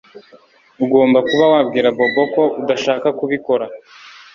Ugomba 0.83 1.19
kuba 1.29 1.45
wabwira 1.53 1.87
Bobo 1.97 2.23
ko 2.33 2.43
udashaka 2.61 3.07
kubikora 3.19 3.65